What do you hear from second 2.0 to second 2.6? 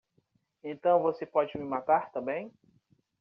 também?